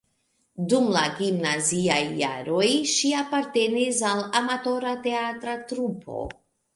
Dum 0.71 0.85
la 0.93 1.01
gimnaziaj 1.17 1.99
jaroj 2.21 2.69
ŝi 2.91 3.11
apartenis 3.19 3.99
al 4.13 4.23
amatora 4.41 4.95
teatra 5.05 5.55
trupo. 5.73 6.23